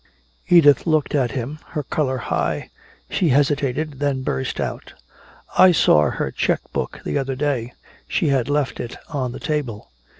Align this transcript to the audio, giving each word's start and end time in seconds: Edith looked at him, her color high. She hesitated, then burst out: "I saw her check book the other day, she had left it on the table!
Edith 0.49 0.87
looked 0.87 1.13
at 1.13 1.29
him, 1.33 1.59
her 1.73 1.83
color 1.83 2.17
high. 2.17 2.71
She 3.07 3.29
hesitated, 3.29 3.99
then 3.99 4.23
burst 4.23 4.59
out: 4.59 4.93
"I 5.59 5.71
saw 5.71 6.09
her 6.09 6.31
check 6.31 6.61
book 6.73 7.01
the 7.05 7.19
other 7.19 7.35
day, 7.35 7.73
she 8.07 8.29
had 8.29 8.49
left 8.49 8.79
it 8.79 8.95
on 9.09 9.31
the 9.31 9.39
table! 9.39 9.91